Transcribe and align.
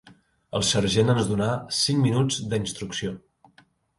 El 0.59 0.63
sergent 0.69 1.11
ens 1.15 1.27
donà 1.33 1.51
cinc 1.81 2.01
minuts 2.07 2.39
de 2.53 2.61
«instrucció» 2.65 3.15